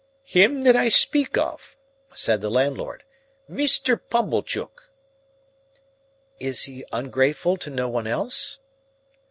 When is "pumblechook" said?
4.09-4.89